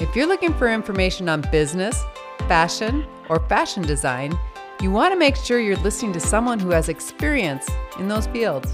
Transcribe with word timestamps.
If 0.00 0.16
you're 0.16 0.26
looking 0.26 0.54
for 0.54 0.66
information 0.72 1.28
on 1.28 1.42
business, 1.52 2.02
fashion, 2.48 3.06
or 3.28 3.38
fashion 3.50 3.82
design, 3.82 4.32
you 4.80 4.90
want 4.90 5.12
to 5.12 5.18
make 5.18 5.36
sure 5.36 5.60
you're 5.60 5.76
listening 5.76 6.14
to 6.14 6.20
someone 6.20 6.58
who 6.58 6.70
has 6.70 6.88
experience 6.88 7.68
in 7.98 8.08
those 8.08 8.26
fields. 8.28 8.72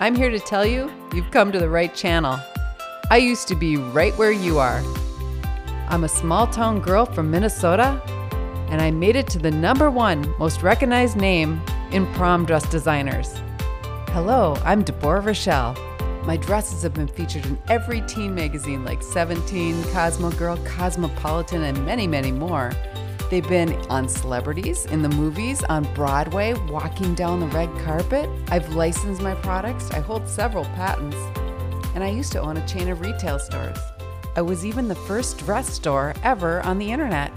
I'm 0.00 0.14
here 0.14 0.30
to 0.30 0.40
tell 0.40 0.64
you 0.64 0.90
you've 1.12 1.30
come 1.30 1.52
to 1.52 1.58
the 1.58 1.68
right 1.68 1.94
channel. 1.94 2.40
I 3.10 3.18
used 3.18 3.48
to 3.48 3.54
be 3.54 3.76
right 3.76 4.16
where 4.16 4.32
you 4.32 4.58
are. 4.58 4.82
I'm 5.88 6.04
a 6.04 6.08
small 6.08 6.46
town 6.46 6.80
girl 6.80 7.04
from 7.04 7.30
Minnesota, 7.30 8.00
and 8.70 8.80
I 8.80 8.90
made 8.90 9.14
it 9.14 9.28
to 9.28 9.38
the 9.38 9.50
number 9.50 9.90
one 9.90 10.34
most 10.38 10.62
recognized 10.62 11.18
name 11.18 11.60
in 11.90 12.06
prom 12.14 12.46
dress 12.46 12.66
designers. 12.70 13.34
Hello, 14.08 14.56
I'm 14.64 14.82
Debora 14.82 15.22
Rachelle. 15.22 15.85
My 16.26 16.36
dresses 16.36 16.82
have 16.82 16.92
been 16.92 17.06
featured 17.06 17.46
in 17.46 17.56
every 17.68 18.00
teen 18.00 18.34
magazine 18.34 18.84
like 18.84 19.00
17, 19.00 19.84
Cosmo 19.92 20.32
Girl, 20.32 20.56
Cosmopolitan, 20.64 21.62
and 21.62 21.86
many, 21.86 22.08
many 22.08 22.32
more. 22.32 22.72
They've 23.30 23.48
been 23.48 23.72
on 23.88 24.08
celebrities, 24.08 24.86
in 24.86 25.02
the 25.02 25.08
movies, 25.08 25.62
on 25.62 25.84
Broadway, 25.94 26.54
walking 26.68 27.14
down 27.14 27.38
the 27.38 27.46
red 27.46 27.70
carpet. 27.84 28.28
I've 28.48 28.74
licensed 28.74 29.22
my 29.22 29.36
products. 29.36 29.92
I 29.92 30.00
hold 30.00 30.28
several 30.28 30.64
patents. 30.64 31.16
And 31.94 32.02
I 32.02 32.08
used 32.08 32.32
to 32.32 32.40
own 32.40 32.56
a 32.56 32.66
chain 32.66 32.88
of 32.88 33.00
retail 33.00 33.38
stores. 33.38 33.78
I 34.34 34.42
was 34.42 34.66
even 34.66 34.88
the 34.88 34.96
first 34.96 35.38
dress 35.38 35.72
store 35.72 36.12
ever 36.24 36.60
on 36.62 36.78
the 36.78 36.90
internet. 36.90 37.30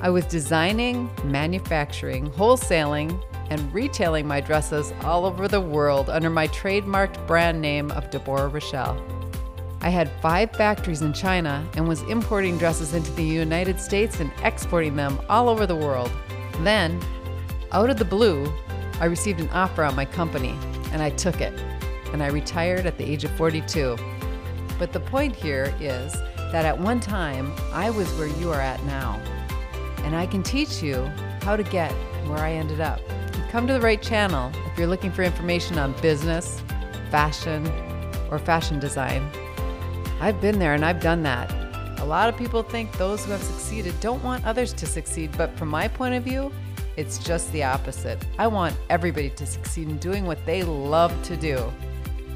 I 0.00 0.08
was 0.08 0.24
designing, 0.24 1.10
manufacturing, 1.24 2.30
wholesaling, 2.30 3.22
and 3.50 3.74
retailing 3.74 4.26
my 4.26 4.40
dresses 4.40 4.94
all 5.02 5.26
over 5.26 5.48
the 5.48 5.60
world 5.60 6.08
under 6.08 6.30
my 6.30 6.48
trademarked 6.48 7.26
brand 7.26 7.60
name 7.60 7.90
of 7.90 8.08
Debora 8.10 8.50
Rachelle. 8.50 8.98
I 9.82 9.88
had 9.88 10.10
five 10.20 10.52
factories 10.52 11.02
in 11.02 11.12
China 11.12 11.66
and 11.74 11.88
was 11.88 12.02
importing 12.02 12.58
dresses 12.58 12.94
into 12.94 13.10
the 13.12 13.24
United 13.24 13.80
States 13.80 14.20
and 14.20 14.30
exporting 14.44 14.94
them 14.94 15.20
all 15.28 15.48
over 15.48 15.66
the 15.66 15.76
world. 15.76 16.10
Then, 16.60 17.00
out 17.72 17.90
of 17.90 17.98
the 17.98 18.04
blue, 18.04 18.52
I 19.00 19.06
received 19.06 19.40
an 19.40 19.48
offer 19.50 19.82
on 19.82 19.96
my 19.96 20.04
company 20.04 20.54
and 20.92 21.02
I 21.02 21.10
took 21.10 21.40
it. 21.40 21.58
And 22.12 22.22
I 22.22 22.28
retired 22.28 22.86
at 22.86 22.98
the 22.98 23.04
age 23.04 23.24
of 23.24 23.30
42. 23.32 23.96
But 24.78 24.92
the 24.92 25.00
point 25.00 25.34
here 25.34 25.74
is 25.80 26.12
that 26.52 26.64
at 26.64 26.78
one 26.78 27.00
time, 27.00 27.52
I 27.72 27.90
was 27.90 28.12
where 28.14 28.26
you 28.26 28.50
are 28.52 28.60
at 28.60 28.82
now. 28.84 29.14
And 29.98 30.14
I 30.14 30.26
can 30.26 30.42
teach 30.42 30.82
you 30.82 31.06
how 31.42 31.56
to 31.56 31.62
get 31.62 31.92
where 32.26 32.38
I 32.38 32.52
ended 32.52 32.80
up 32.80 33.00
come 33.50 33.66
to 33.66 33.72
the 33.72 33.80
right 33.80 34.00
channel 34.00 34.52
if 34.66 34.78
you're 34.78 34.86
looking 34.86 35.10
for 35.10 35.24
information 35.24 35.76
on 35.76 35.92
business, 36.00 36.62
fashion, 37.10 37.66
or 38.30 38.38
fashion 38.38 38.78
design. 38.78 39.28
I've 40.20 40.40
been 40.40 40.60
there 40.60 40.74
and 40.74 40.84
I've 40.84 41.00
done 41.00 41.24
that. 41.24 41.50
A 41.98 42.04
lot 42.04 42.28
of 42.28 42.36
people 42.36 42.62
think 42.62 42.92
those 42.92 43.24
who 43.24 43.32
have 43.32 43.42
succeeded 43.42 43.98
don't 43.98 44.22
want 44.22 44.46
others 44.46 44.72
to 44.74 44.86
succeed, 44.86 45.36
but 45.36 45.50
from 45.58 45.66
my 45.66 45.88
point 45.88 46.14
of 46.14 46.22
view, 46.22 46.52
it's 46.96 47.18
just 47.18 47.50
the 47.50 47.64
opposite. 47.64 48.24
I 48.38 48.46
want 48.46 48.76
everybody 48.88 49.30
to 49.30 49.44
succeed 49.44 49.88
in 49.88 49.98
doing 49.98 50.26
what 50.26 50.46
they 50.46 50.62
love 50.62 51.12
to 51.24 51.36
do. 51.36 51.56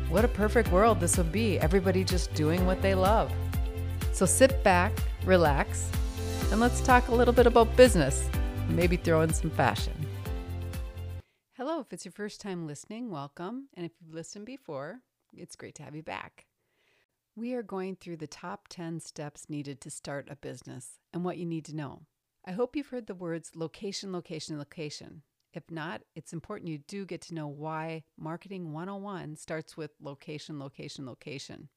What 0.09 0.25
a 0.25 0.29
perfect 0.29 0.73
world 0.73 0.99
this 0.99 1.17
would 1.17 1.31
be, 1.31 1.61
everybody 1.61 2.03
just 2.03 2.35
doing 2.35 2.67
what 2.67 2.83
they 2.83 2.97
love. 2.97 3.33
So 4.11 4.27
sit 4.27 4.65
back, 4.65 4.93
relax, 5.25 5.89
and 6.51 6.61
let's 6.61 6.81
talk 6.81 7.07
a 7.07 7.15
little 7.15 7.35
bit 7.35 7.47
about 7.47 7.77
business, 7.77 8.29
maybe 8.69 8.97
throw 8.97 9.21
in 9.21 9.33
some 9.33 9.51
fashion. 9.51 10.04
Hello, 11.57 11.79
if 11.79 11.93
it's 11.93 12.05
your 12.05 12.11
first 12.11 12.41
time 12.41 12.67
listening, 12.67 13.13
welcome. 13.13 13.69
And 13.75 13.87
if 13.87 13.93
you've 14.01 14.13
listened 14.13 14.45
before, 14.45 14.99
it's 15.33 15.55
great 15.55 15.77
to 15.77 15.85
have 15.85 15.95
you 15.95 16.03
back. 16.03 16.47
We 17.37 17.55
are 17.55 17.63
going 17.63 17.95
through 17.95 18.17
the 18.17 18.27
top 18.27 18.67
10 18.67 18.99
steps 18.99 19.49
needed 19.49 19.81
to 19.83 19.89
start 19.89 20.27
a 20.29 20.35
business 20.35 20.99
and 21.13 21.25
what 21.25 21.39
you 21.39 21.47
need 21.47 21.65
to 21.67 21.77
know. 21.77 22.03
I 22.45 22.51
hope 22.51 22.75
you've 22.75 22.89
heard 22.89 23.07
the 23.07 23.15
words 23.15 23.53
location, 23.55 24.13
location, 24.13 24.59
location. 24.59 25.23
If 25.53 25.71
not, 25.71 26.01
it's 26.17 26.33
important 26.33 26.71
you 26.71 26.79
do 26.79 27.07
get 27.07 27.21
to 27.21 27.35
know 27.35 27.47
why 27.47 28.03
Marketing 28.19 28.73
101 28.73 29.37
starts 29.37 29.77
with 29.77 29.93
location, 30.03 30.59
location, 30.59 31.07
location. 31.07 31.69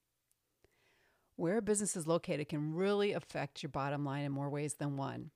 Where 1.35 1.57
a 1.57 1.61
business 1.61 1.95
is 1.95 2.07
located 2.07 2.49
can 2.49 2.73
really 2.73 3.13
affect 3.13 3.61
your 3.61 3.69
bottom 3.69 4.03
line 4.03 4.23
in 4.23 4.31
more 4.31 4.49
ways 4.49 4.73
than 4.73 4.97
one. 4.97 5.29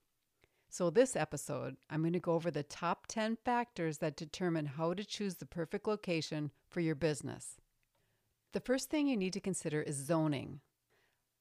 So, 0.74 0.90
this 0.90 1.18
episode, 1.18 1.76
I'm 1.90 2.00
going 2.00 2.14
to 2.14 2.20
go 2.22 2.32
over 2.32 2.50
the 2.50 2.64
top 2.64 3.06
10 3.08 3.40
factors 3.44 3.98
that 3.98 4.16
determine 4.16 4.68
how 4.68 4.94
to 4.94 5.04
choose 5.04 5.36
the 5.36 5.46
perfect 5.46 5.86
location 5.86 6.50
for 6.70 6.80
your 6.80 6.96
business. 6.96 7.58
The 8.54 8.62
first 8.62 8.90
thing 8.90 9.06
you 9.06 9.18
need 9.18 9.34
to 9.34 9.42
consider 9.42 9.82
is 9.82 9.98
zoning. 9.98 10.62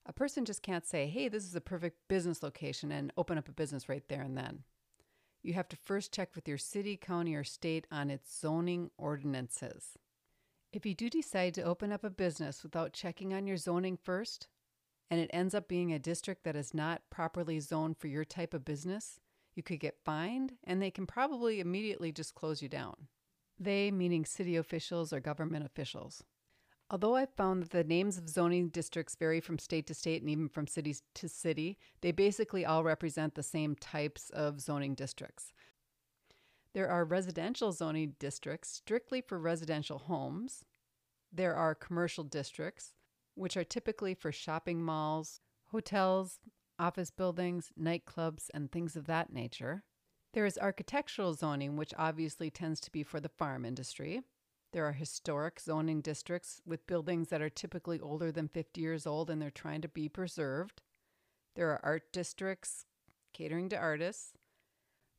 A 0.05 0.13
person 0.13 0.45
just 0.45 0.65
can't 0.65 0.85
say, 0.85 1.07
hey, 1.07 1.29
this 1.29 1.45
is 1.45 1.55
a 1.55 1.61
perfect 1.61 1.99
business 2.09 2.43
location 2.43 2.91
and 2.91 3.13
open 3.17 3.39
up 3.39 3.49
a 3.49 3.53
business 3.53 3.89
right 3.89 4.03
there 4.09 4.23
and 4.23 4.37
then. 4.37 4.65
You 5.45 5.53
have 5.53 5.69
to 5.69 5.77
first 5.77 6.13
check 6.13 6.35
with 6.35 6.49
your 6.49 6.59
city, 6.59 6.97
county, 6.97 7.37
or 7.37 7.45
state 7.45 7.87
on 7.93 8.11
its 8.11 8.37
zoning 8.37 8.91
ordinances. 8.99 9.97
If 10.73 10.85
you 10.85 10.97
do 10.97 11.09
decide 11.09 11.55
to 11.55 11.63
open 11.63 11.93
up 11.93 12.03
a 12.03 12.11
business 12.11 12.65
without 12.65 12.95
checking 12.95 13.33
on 13.33 13.47
your 13.47 13.59
zoning 13.59 13.97
first, 13.97 14.49
and 15.11 15.21
it 15.21 15.31
ends 15.33 15.55
up 15.55 15.69
being 15.69 15.93
a 15.93 15.99
district 15.99 16.45
that 16.45 16.57
is 16.57 16.73
not 16.73 17.03
properly 17.11 17.59
zoned 17.59 17.99
for 17.99 18.07
your 18.07 18.25
type 18.25 18.55
of 18.55 18.65
business, 18.65 19.19
you 19.55 19.63
could 19.63 19.81
get 19.81 19.99
fined 20.05 20.53
and 20.65 20.81
they 20.81 20.91
can 20.91 21.07
probably 21.07 21.61
immediately 21.61 22.13
just 22.13 22.35
close 22.35 22.63
you 22.63 22.69
down. 22.69 23.09
They, 23.59 23.91
meaning 23.91 24.25
city 24.25 24.57
officials 24.57 25.13
or 25.13 25.21
government 25.21 25.67
officials. 25.67 26.23
Although 26.91 27.17
I've 27.17 27.35
found 27.37 27.65
that 27.65 27.71
the 27.71 27.85
names 27.85 28.19
of 28.19 28.29
zoning 28.29 28.69
districts 28.69 29.15
vary 29.15 29.41
from 29.41 29.59
state 29.59 29.87
to 29.89 29.95
state 29.95 30.23
and 30.23 30.31
even 30.31 30.49
from 30.49 30.67
city 30.67 30.97
to 31.15 31.29
city, 31.29 31.79
they 32.01 32.11
basically 32.11 32.65
all 32.65 32.83
represent 32.83 33.35
the 33.35 33.43
same 33.43 33.77
types 33.77 34.31
of 34.31 34.61
zoning 34.61 34.95
districts. 34.95 35.53
There 36.73 36.89
are 36.89 37.05
residential 37.05 37.73
zoning 37.73 38.15
districts 38.19 38.71
strictly 38.71 39.21
for 39.21 39.39
residential 39.39 39.99
homes. 39.99 40.65
There 41.33 41.55
are 41.55 41.75
commercial 41.75 42.25
districts, 42.25 42.93
which 43.41 43.57
are 43.57 43.65
typically 43.65 44.13
for 44.13 44.31
shopping 44.31 44.83
malls, 44.83 45.41
hotels, 45.73 46.41
office 46.79 47.11
buildings, 47.11 47.73
nightclubs, 47.81 48.51
and 48.53 48.71
things 48.71 48.97
of 48.97 49.07
that 49.07 49.33
nature. 49.33 49.83
There 50.35 50.45
is 50.45 50.59
architectural 50.59 51.33
zoning, 51.33 51.77
which 51.77 51.95
obviously 51.97 52.51
tends 52.51 52.81
to 52.81 52.93
be 52.93 53.03
for 53.03 53.19
the 53.19 53.31
farm 53.31 53.65
industry. 53.65 54.21
There 54.73 54.85
are 54.85 54.93
historic 54.93 55.59
zoning 55.59 56.03
districts 56.03 56.61
with 56.67 56.87
buildings 56.87 57.29
that 57.29 57.41
are 57.41 57.49
typically 57.49 57.99
older 57.99 58.31
than 58.31 58.47
50 58.47 58.79
years 58.79 59.07
old 59.07 59.31
and 59.31 59.41
they're 59.41 59.51
trying 59.51 59.81
to 59.81 59.89
be 59.89 60.09
preserved. 60.09 60.83
There 61.57 61.71
are 61.71 61.81
art 61.83 62.13
districts 62.13 62.85
catering 63.33 63.71
to 63.71 63.77
artists. 63.77 64.35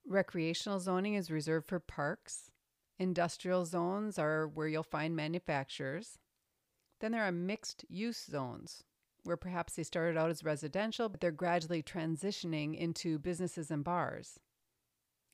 Recreational 0.07 0.79
zoning 0.79 1.15
is 1.15 1.31
reserved 1.31 1.67
for 1.67 1.79
parks. 1.79 2.51
Industrial 2.99 3.65
zones 3.65 4.19
are 4.19 4.47
where 4.47 4.67
you'll 4.67 4.83
find 4.83 5.15
manufacturers. 5.15 6.19
Then 7.01 7.11
there 7.11 7.23
are 7.23 7.31
mixed 7.31 7.83
use 7.89 8.23
zones, 8.23 8.83
where 9.23 9.35
perhaps 9.35 9.73
they 9.73 9.83
started 9.83 10.17
out 10.17 10.29
as 10.29 10.43
residential, 10.43 11.09
but 11.09 11.19
they're 11.19 11.31
gradually 11.31 11.81
transitioning 11.81 12.77
into 12.77 13.17
businesses 13.17 13.71
and 13.71 13.83
bars. 13.83 14.39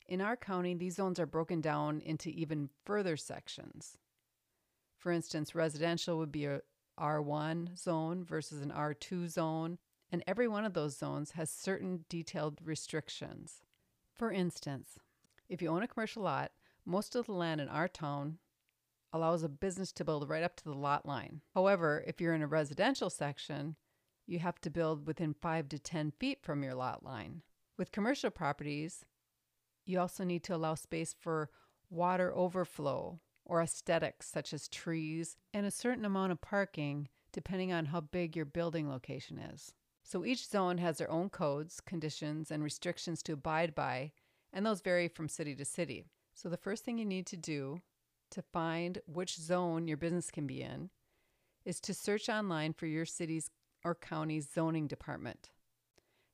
In 0.06 0.22
our 0.22 0.36
county, 0.36 0.74
these 0.74 0.96
zones 0.96 1.20
are 1.20 1.26
broken 1.26 1.60
down 1.60 2.00
into 2.00 2.30
even 2.30 2.70
further 2.86 3.18
sections. 3.18 3.98
For 4.96 5.12
instance, 5.12 5.54
residential 5.54 6.16
would 6.16 6.32
be 6.32 6.46
a 6.46 6.62
R1 6.98 7.78
zone 7.78 8.24
versus 8.24 8.62
an 8.62 8.72
R2 8.72 9.28
zone, 9.28 9.78
and 10.10 10.24
every 10.26 10.48
one 10.48 10.64
of 10.64 10.72
those 10.72 10.96
zones 10.96 11.32
has 11.32 11.50
certain 11.50 12.06
detailed 12.08 12.60
restrictions. 12.64 13.60
For 14.14 14.32
instance, 14.32 14.98
if 15.50 15.60
you 15.60 15.68
own 15.68 15.82
a 15.82 15.88
commercial 15.88 16.22
lot, 16.22 16.50
most 16.86 17.14
of 17.14 17.26
the 17.26 17.32
land 17.32 17.60
in 17.60 17.68
our 17.68 17.88
town 17.88 18.38
allows 19.12 19.42
a 19.42 19.48
business 19.48 19.92
to 19.92 20.04
build 20.04 20.28
right 20.28 20.42
up 20.42 20.56
to 20.56 20.64
the 20.64 20.74
lot 20.74 21.06
line. 21.06 21.40
However, 21.54 22.04
if 22.06 22.20
you're 22.20 22.34
in 22.34 22.42
a 22.42 22.46
residential 22.46 23.10
section, 23.10 23.76
you 24.26 24.38
have 24.38 24.60
to 24.60 24.70
build 24.70 25.06
within 25.06 25.34
5 25.34 25.68
to 25.70 25.78
10 25.78 26.12
feet 26.18 26.42
from 26.42 26.62
your 26.62 26.74
lot 26.74 27.02
line. 27.02 27.42
With 27.78 27.92
commercial 27.92 28.30
properties, 28.30 29.04
you 29.86 29.98
also 29.98 30.24
need 30.24 30.42
to 30.44 30.54
allow 30.54 30.74
space 30.74 31.14
for 31.18 31.50
water 31.88 32.32
overflow 32.34 33.20
or 33.44 33.62
aesthetics 33.62 34.28
such 34.28 34.52
as 34.52 34.68
trees 34.68 35.36
and 35.54 35.64
a 35.64 35.70
certain 35.70 36.04
amount 36.04 36.32
of 36.32 36.40
parking 36.40 37.08
depending 37.32 37.72
on 37.72 37.86
how 37.86 38.00
big 38.00 38.36
your 38.36 38.44
building 38.44 38.88
location 38.88 39.38
is. 39.38 39.72
So 40.02 40.24
each 40.24 40.46
zone 40.46 40.78
has 40.78 40.98
their 40.98 41.10
own 41.10 41.28
codes, 41.28 41.80
conditions, 41.80 42.50
and 42.50 42.62
restrictions 42.62 43.22
to 43.24 43.34
abide 43.34 43.74
by, 43.74 44.12
and 44.52 44.64
those 44.64 44.80
vary 44.80 45.08
from 45.08 45.28
city 45.28 45.54
to 45.54 45.64
city. 45.64 46.06
So 46.34 46.48
the 46.48 46.56
first 46.56 46.84
thing 46.84 46.98
you 46.98 47.04
need 47.04 47.26
to 47.26 47.36
do 47.36 47.80
to 48.30 48.42
find 48.42 49.00
which 49.06 49.36
zone 49.36 49.88
your 49.88 49.96
business 49.96 50.30
can 50.30 50.46
be 50.46 50.62
in 50.62 50.90
is 51.64 51.80
to 51.80 51.94
search 51.94 52.28
online 52.28 52.72
for 52.72 52.86
your 52.86 53.04
city's 53.06 53.50
or 53.84 53.94
county's 53.94 54.48
zoning 54.52 54.86
department. 54.86 55.50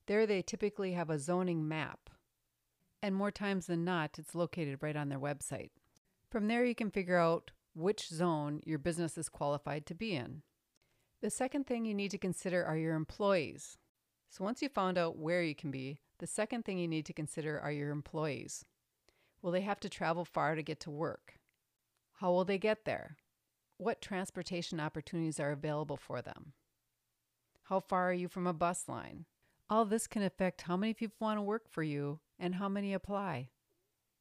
There, 0.06 0.26
they 0.26 0.42
typically 0.42 0.92
have 0.92 1.10
a 1.10 1.18
zoning 1.18 1.66
map, 1.66 2.10
and 3.02 3.14
more 3.14 3.30
times 3.30 3.66
than 3.66 3.84
not, 3.84 4.18
it's 4.18 4.34
located 4.34 4.78
right 4.80 4.96
on 4.96 5.08
their 5.08 5.18
website. 5.18 5.70
From 6.30 6.48
there, 6.48 6.64
you 6.64 6.74
can 6.74 6.90
figure 6.90 7.18
out 7.18 7.50
which 7.74 8.08
zone 8.08 8.60
your 8.64 8.78
business 8.78 9.18
is 9.18 9.28
qualified 9.28 9.86
to 9.86 9.94
be 9.94 10.14
in. 10.14 10.42
The 11.20 11.30
second 11.30 11.66
thing 11.66 11.84
you 11.84 11.94
need 11.94 12.10
to 12.10 12.18
consider 12.18 12.64
are 12.64 12.76
your 12.76 12.94
employees. 12.94 13.78
So 14.30 14.44
once 14.44 14.62
you 14.62 14.68
found 14.68 14.98
out 14.98 15.16
where 15.16 15.42
you 15.42 15.54
can 15.54 15.70
be, 15.70 15.98
the 16.18 16.26
second 16.26 16.64
thing 16.64 16.78
you 16.78 16.88
need 16.88 17.06
to 17.06 17.12
consider 17.12 17.60
are 17.60 17.72
your 17.72 17.90
employees. 17.90 18.64
Will 19.42 19.50
they 19.52 19.60
have 19.62 19.80
to 19.80 19.88
travel 19.88 20.24
far 20.24 20.54
to 20.54 20.62
get 20.62 20.80
to 20.80 20.90
work? 20.90 21.33
How 22.18 22.30
will 22.30 22.44
they 22.44 22.58
get 22.58 22.84
there? 22.84 23.16
What 23.76 24.00
transportation 24.00 24.78
opportunities 24.78 25.40
are 25.40 25.50
available 25.50 25.96
for 25.96 26.22
them? 26.22 26.52
How 27.64 27.80
far 27.80 28.10
are 28.10 28.14
you 28.14 28.28
from 28.28 28.46
a 28.46 28.52
bus 28.52 28.84
line? 28.88 29.24
All 29.68 29.84
this 29.84 30.06
can 30.06 30.22
affect 30.22 30.62
how 30.62 30.76
many 30.76 30.94
people 30.94 31.16
want 31.20 31.38
to 31.38 31.42
work 31.42 31.68
for 31.68 31.82
you 31.82 32.20
and 32.38 32.54
how 32.54 32.68
many 32.68 32.92
apply. 32.92 33.48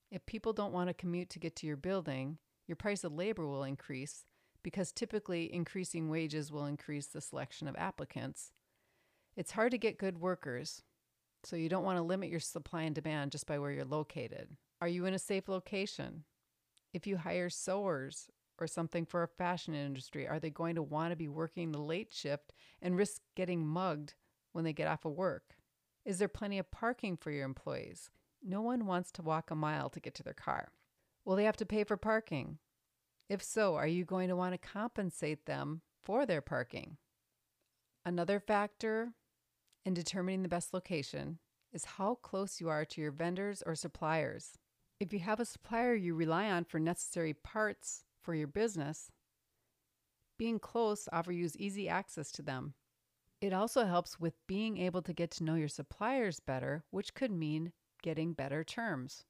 If 0.09 0.25
people 0.25 0.53
don't 0.53 0.73
want 0.73 0.89
to 0.89 0.93
commute 0.93 1.29
to 1.31 1.39
get 1.39 1.55
to 1.57 1.67
your 1.67 1.77
building, 1.77 2.37
your 2.67 2.75
price 2.75 3.03
of 3.03 3.13
labor 3.13 3.45
will 3.45 3.63
increase 3.63 4.25
because 4.63 4.91
typically 4.91 5.53
increasing 5.53 6.09
wages 6.09 6.51
will 6.51 6.65
increase 6.65 7.07
the 7.07 7.21
selection 7.21 7.67
of 7.67 7.75
applicants. 7.75 8.51
It's 9.35 9.51
hard 9.51 9.71
to 9.71 9.77
get 9.77 9.97
good 9.97 10.19
workers, 10.19 10.81
so 11.43 11.55
you 11.55 11.69
don't 11.69 11.83
want 11.83 11.97
to 11.97 12.03
limit 12.03 12.29
your 12.29 12.39
supply 12.39 12.83
and 12.83 12.95
demand 12.95 13.31
just 13.31 13.45
by 13.45 13.59
where 13.59 13.71
you're 13.71 13.85
located. 13.85 14.55
Are 14.79 14.87
you 14.87 15.05
in 15.05 15.13
a 15.13 15.19
safe 15.19 15.49
location? 15.49 16.23
If 16.93 17.07
you 17.07 17.17
hire 17.17 17.49
sewers 17.49 18.29
or 18.59 18.67
something 18.67 19.05
for 19.05 19.23
a 19.23 19.27
fashion 19.27 19.73
industry, 19.73 20.27
are 20.27 20.39
they 20.39 20.51
going 20.51 20.75
to 20.75 20.83
want 20.83 21.11
to 21.11 21.15
be 21.15 21.27
working 21.27 21.71
the 21.71 21.81
late 21.81 22.13
shift 22.13 22.53
and 22.81 22.95
risk 22.95 23.21
getting 23.35 23.65
mugged 23.65 24.13
when 24.51 24.63
they 24.63 24.73
get 24.73 24.87
off 24.87 25.05
of 25.05 25.13
work? 25.13 25.55
Is 26.05 26.19
there 26.19 26.27
plenty 26.27 26.59
of 26.59 26.69
parking 26.69 27.17
for 27.17 27.31
your 27.31 27.45
employees? 27.45 28.11
No 28.43 28.61
one 28.61 28.85
wants 28.85 29.11
to 29.13 29.21
walk 29.21 29.49
a 29.49 29.55
mile 29.55 29.89
to 29.89 29.99
get 29.99 30.13
to 30.15 30.23
their 30.23 30.33
car. 30.33 30.71
Will 31.25 31.35
they 31.35 31.45
have 31.45 31.57
to 31.57 31.65
pay 31.65 31.83
for 31.83 31.97
parking? 31.97 32.59
If 33.29 33.41
so, 33.41 33.75
are 33.75 33.87
you 33.87 34.03
going 34.05 34.27
to 34.29 34.35
want 34.35 34.53
to 34.53 34.57
compensate 34.69 35.45
them 35.45 35.81
for 36.01 36.25
their 36.25 36.41
parking? 36.41 36.97
Another 38.05 38.39
factor 38.39 39.13
in 39.85 39.93
determining 39.93 40.43
the 40.43 40.49
best 40.49 40.73
location 40.73 41.39
is 41.71 41.85
how 41.85 42.15
close 42.15 42.59
you 42.59 42.69
are 42.69 42.85
to 42.85 43.01
your 43.01 43.11
vendors 43.11 43.63
or 43.65 43.75
suppliers. 43.75 44.57
If 45.03 45.11
you 45.11 45.19
have 45.19 45.41
a 45.41 45.45
supplier 45.45 45.93
you 45.93 46.15
rely 46.15 46.49
on 46.49 46.63
for 46.63 46.79
necessary 46.79 47.33
parts 47.33 48.05
for 48.21 48.33
your 48.33 48.47
business, 48.47 49.11
being 50.39 50.59
close 50.59 51.09
offers 51.11 51.35
you 51.35 51.49
easy 51.57 51.89
access 51.89 52.31
to 52.31 52.41
them. 52.41 52.73
It 53.41 53.51
also 53.51 53.85
helps 53.85 54.17
with 54.17 54.33
being 54.47 54.77
able 54.77 55.01
to 55.01 55.13
get 55.13 55.29
to 55.31 55.43
know 55.43 55.55
your 55.55 55.67
suppliers 55.67 56.39
better, 56.39 56.85
which 56.89 57.13
could 57.13 57.31
mean 57.31 57.73
getting 58.01 58.31
better 58.31 58.63
terms 58.63 59.25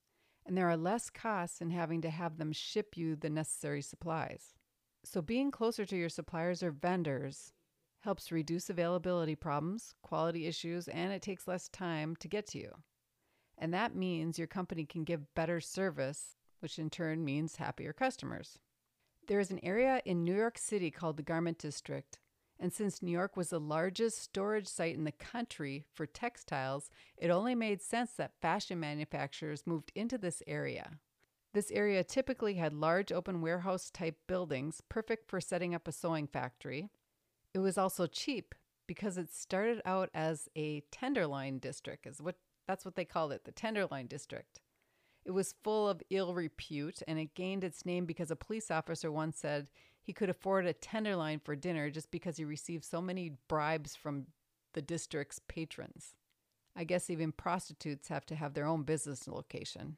and 0.46 0.58
there 0.58 0.70
are 0.70 0.78
less 0.78 1.10
costs 1.10 1.62
in 1.62 1.70
having 1.70 2.02
to 2.02 2.10
have 2.10 2.38
them 2.38 2.52
ship 2.52 2.98
you 2.98 3.16
the 3.16 3.30
necessary 3.30 3.82
supplies. 3.82 4.54
So, 5.04 5.22
being 5.22 5.52
closer 5.52 5.86
to 5.86 5.98
your 5.98 6.10
suppliers 6.10 6.64
or 6.64 6.72
vendors 6.72 7.52
helps 8.02 8.32
reduce 8.32 8.70
availability 8.70 9.36
problems, 9.36 9.96
quality 10.02 10.46
issues, 10.46 10.88
and 10.88 11.14
it 11.14 11.22
takes 11.22 11.48
less 11.48 11.70
time 11.70 12.16
to 12.18 12.28
get 12.28 12.46
to 12.48 12.60
you. 12.60 12.72
And 13.64 13.74
that 13.74 13.96
means 13.96 14.38
your 14.38 14.48
company 14.48 14.86
can 14.86 15.06
give 15.06 15.34
better 15.34 15.62
service, 15.62 16.36
which 16.60 16.78
in 16.78 16.90
turn 16.90 17.24
means 17.24 17.56
happier 17.56 17.94
customers. 17.94 18.60
There 19.28 19.40
is 19.40 19.52
an 19.52 19.64
area 19.64 20.02
in 20.04 20.24
New 20.24 20.36
York 20.36 20.58
City 20.58 20.92
called 20.92 21.18
the 21.18 21.24
Garment 21.24 21.58
District 21.58 22.20
and 22.60 22.72
since 22.72 23.02
New 23.02 23.12
York 23.12 23.36
was 23.36 23.50
the 23.50 23.60
largest 23.60 24.20
storage 24.20 24.68
site 24.68 24.96
in 24.96 25.04
the 25.04 25.12
country 25.12 25.86
for 25.94 26.06
textiles, 26.06 26.90
it 27.18 27.30
only 27.30 27.56
made 27.56 27.82
sense 27.82 28.12
that 28.14 28.40
fashion 28.42 28.80
manufacturers 28.80 29.68
moved 29.68 29.92
into 29.96 30.18
this 30.18 30.42
area. 30.48 30.92
This 31.54 31.72
area 31.72 32.04
typically 32.04 32.56
had 32.56 32.74
large 32.74 33.12
open 33.12 33.42
warehouse 33.42 33.90
type 33.90 34.18
buildings, 34.28 34.82
perfect 34.88 35.30
for 35.30 35.42
setting 35.42 35.76
up 35.76 35.88
a 35.88 35.92
sewing 35.92 36.26
factory. 36.26 36.90
It 37.54 37.60
was 37.60 37.78
also 37.78 38.08
cheap 38.08 38.56
because 38.88 39.18
it 39.18 39.34
started 39.34 39.82
out 39.86 40.10
as 40.14 40.48
a 40.56 40.82
tenderloin 40.92 41.60
district, 41.60 42.08
is 42.08 42.22
what 42.22 42.38
that's 42.68 42.86
what 42.86 42.96
they 42.96 43.06
called 43.06 43.32
it, 43.32 43.44
the 43.46 43.52
tenderloin 43.52 44.08
district. 44.08 44.62
It 45.26 45.32
was 45.32 45.56
full 45.64 45.88
of 45.88 46.04
ill 46.10 46.34
repute, 46.34 47.02
and 47.08 47.18
it 47.18 47.34
gained 47.34 47.64
its 47.64 47.86
name 47.86 48.06
because 48.06 48.30
a 48.30 48.36
police 48.36 48.70
officer 48.70 49.12
once 49.12 49.38
said 49.38 49.68
he 50.02 50.12
could 50.12 50.30
afford 50.30 50.66
a 50.66 50.74
tenderloin 50.74 51.40
for 51.40 51.56
dinner 51.56 51.90
just 51.90 52.12
because 52.12 52.38
he 52.38 52.44
received 52.44 52.84
so 52.84 53.02
many 53.02 53.38
bribes 53.48 53.96
from 53.96 54.28
the 54.74 54.82
district's 54.82 55.40
patrons. 55.48 56.16
I 56.76 56.84
guess 56.84 57.10
even 57.10 57.32
prostitutes 57.32 58.10
have 58.10 58.26
to 58.26 58.36
have 58.36 58.54
their 58.54 58.66
own 58.66 58.84
business 58.84 59.28
location. 59.28 59.98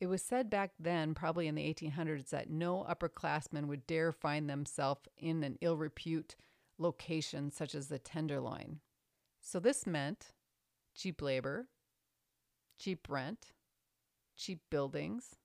It 0.00 0.06
was 0.06 0.22
said 0.22 0.50
back 0.50 0.72
then, 0.80 1.14
probably 1.14 1.46
in 1.46 1.54
the 1.54 1.72
1800s, 1.72 2.30
that 2.30 2.50
no 2.50 2.86
upperclassman 2.88 3.66
would 3.66 3.86
dare 3.86 4.10
find 4.10 4.48
themselves 4.48 5.02
in 5.16 5.44
an 5.44 5.58
ill 5.60 5.76
repute 5.76 6.34
location 6.78 7.50
such 7.50 7.74
as 7.74 7.88
the 7.88 7.98
Tenderloin. 7.98 8.80
So 9.40 9.60
this 9.60 9.86
meant 9.86 10.32
cheap 10.94 11.22
labor, 11.22 11.68
cheap 12.78 13.08
rent, 13.08 13.52
cheap 14.36 14.60
buildings, 14.70 15.36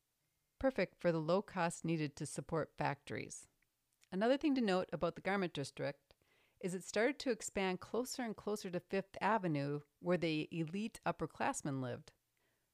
perfect 0.59 0.95
for 0.99 1.11
the 1.11 1.19
low 1.19 1.41
cost 1.41 1.85
needed 1.85 2.15
to 2.15 2.25
support 2.25 2.71
factories. 2.77 3.47
Another 4.11 4.37
thing 4.37 4.55
to 4.55 4.61
note 4.61 4.89
about 4.93 5.15
the 5.15 5.21
garment 5.21 5.53
district 5.53 6.15
is 6.59 6.73
it 6.73 6.83
started 6.83 7.19
to 7.19 7.29
expand 7.29 7.79
closer 7.79 8.23
and 8.23 8.35
closer 8.35 8.69
to 8.69 8.79
Fifth 8.79 9.15
Avenue, 9.21 9.81
where 9.99 10.17
the 10.17 10.47
elite 10.51 10.99
upperclassmen 11.05 11.81
lived. 11.81 12.11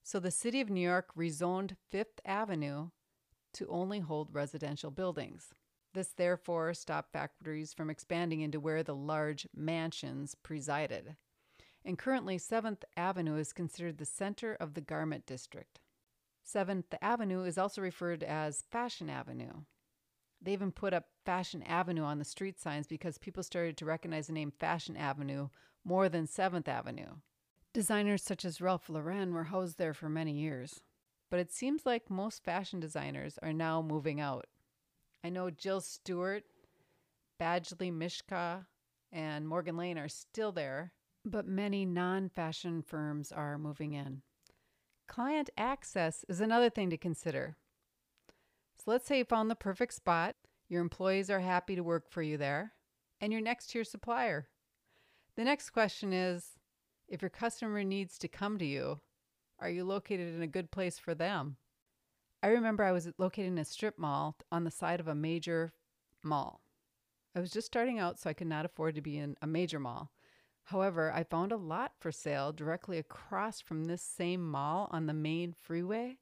So 0.03 0.19
the 0.19 0.31
city 0.31 0.61
of 0.61 0.69
New 0.69 0.81
York 0.81 1.09
rezoned 1.17 1.75
Fifth 1.91 2.19
Avenue 2.25 2.89
to 3.53 3.67
only 3.67 3.99
hold 3.99 4.33
residential 4.33 4.91
buildings. 4.91 5.49
This 5.93 6.09
therefore 6.09 6.73
stopped 6.73 7.11
factories 7.11 7.73
from 7.73 7.89
expanding 7.89 8.41
into 8.41 8.59
where 8.59 8.83
the 8.83 8.95
large 8.95 9.47
mansions 9.55 10.35
presided. 10.35 11.15
And 11.85 11.97
currently, 11.97 12.37
7th 12.37 12.83
Avenue 12.95 13.37
is 13.37 13.51
considered 13.51 13.97
the 13.97 14.05
center 14.05 14.53
of 14.53 14.73
the 14.73 14.81
garment 14.81 15.25
district. 15.25 15.79
7th 16.45 16.85
Avenue 17.01 17.43
is 17.43 17.57
also 17.57 17.81
referred 17.81 18.23
as 18.23 18.63
Fashion 18.69 19.09
Avenue. 19.09 19.63
They 20.41 20.53
even 20.53 20.71
put 20.71 20.93
up 20.93 21.05
Fashion 21.25 21.63
Avenue 21.63 22.03
on 22.03 22.19
the 22.19 22.25
street 22.25 22.59
signs 22.59 22.87
because 22.87 23.17
people 23.17 23.43
started 23.43 23.77
to 23.77 23.85
recognize 23.85 24.27
the 24.27 24.33
name 24.33 24.51
Fashion 24.51 24.97
Avenue 24.97 25.49
more 25.85 26.09
than 26.09 26.27
7th 26.27 26.67
Avenue. 26.67 27.15
Designers 27.73 28.23
such 28.23 28.45
as 28.45 28.61
Ralph 28.61 28.89
Lauren 28.89 29.33
were 29.33 29.45
housed 29.45 29.77
there 29.77 29.93
for 29.93 30.09
many 30.09 30.33
years. 30.33 30.81
But 31.29 31.39
it 31.39 31.51
seems 31.51 31.85
like 31.85 32.09
most 32.09 32.43
fashion 32.43 32.79
designers 32.79 33.39
are 33.41 33.53
now 33.53 33.81
moving 33.81 34.19
out. 34.21 34.45
I 35.23 35.29
know 35.29 35.49
Jill 35.49 35.81
Stuart, 35.81 36.43
Badgley 37.41 37.91
Mischka, 37.91 38.65
and 39.11 39.47
Morgan 39.47 39.75
Lane 39.75 39.97
are 39.97 40.09
still 40.09 40.51
there, 40.51 40.91
but 41.25 41.47
many 41.47 41.85
non 41.85 42.29
fashion 42.29 42.81
firms 42.81 43.31
are 43.31 43.57
moving 43.57 43.93
in. 43.93 44.21
Client 45.07 45.49
access 45.57 46.25
is 46.27 46.41
another 46.41 46.69
thing 46.69 46.89
to 46.89 46.97
consider. 46.97 47.57
So 48.77 48.91
let's 48.91 49.05
say 49.05 49.19
you 49.19 49.25
found 49.25 49.49
the 49.49 49.55
perfect 49.55 49.93
spot, 49.93 50.35
your 50.69 50.81
employees 50.81 51.29
are 51.29 51.39
happy 51.39 51.75
to 51.75 51.83
work 51.83 52.09
for 52.09 52.21
you 52.21 52.37
there, 52.37 52.73
and 53.21 53.31
you're 53.31 53.41
next 53.41 53.67
to 53.67 53.77
your 53.77 53.85
supplier. 53.85 54.47
The 55.35 55.43
next 55.43 55.69
question 55.71 56.13
is 56.13 56.59
if 57.07 57.21
your 57.21 57.29
customer 57.29 57.83
needs 57.83 58.17
to 58.19 58.27
come 58.27 58.57
to 58.57 58.65
you, 58.65 58.99
are 59.59 59.69
you 59.69 59.83
located 59.83 60.33
in 60.33 60.41
a 60.41 60.47
good 60.47 60.71
place 60.71 60.97
for 60.97 61.13
them? 61.13 61.57
I 62.41 62.47
remember 62.47 62.83
I 62.83 62.91
was 62.91 63.09
located 63.17 63.47
in 63.47 63.57
a 63.57 63.65
strip 63.65 63.97
mall 63.97 64.35
on 64.51 64.63
the 64.63 64.71
side 64.71 64.99
of 64.99 65.07
a 65.07 65.15
major 65.15 65.73
mall. 66.23 66.61
I 67.35 67.39
was 67.39 67.51
just 67.51 67.67
starting 67.67 67.99
out, 67.99 68.19
so 68.19 68.29
I 68.29 68.33
could 68.33 68.47
not 68.47 68.65
afford 68.65 68.95
to 68.95 69.01
be 69.01 69.17
in 69.17 69.37
a 69.41 69.47
major 69.47 69.79
mall. 69.79 70.11
However, 70.65 71.11
I 71.11 71.23
found 71.23 71.51
a 71.51 71.57
lot 71.57 71.91
for 71.99 72.11
sale 72.11 72.51
directly 72.51 72.97
across 72.97 73.59
from 73.59 73.85
this 73.85 74.01
same 74.01 74.49
mall 74.49 74.87
on 74.91 75.05
the 75.05 75.13
main 75.13 75.53
freeway. 75.53 76.17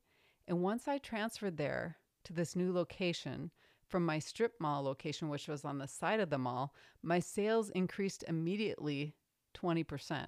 And 0.47 0.63
once 0.63 0.87
I 0.87 0.97
transferred 0.97 1.57
there 1.57 1.97
to 2.23 2.33
this 2.33 2.55
new 2.55 2.73
location 2.73 3.51
from 3.87 4.05
my 4.05 4.19
strip 4.19 4.59
mall 4.59 4.83
location, 4.83 5.29
which 5.29 5.47
was 5.47 5.63
on 5.63 5.77
the 5.77 5.87
side 5.87 6.19
of 6.19 6.29
the 6.29 6.37
mall, 6.37 6.73
my 7.03 7.19
sales 7.19 7.69
increased 7.71 8.23
immediately 8.27 9.15
20% 9.53 10.27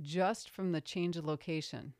just 0.00 0.48
from 0.48 0.72
the 0.72 0.80
change 0.80 1.16
of 1.16 1.24
location. 1.24 1.94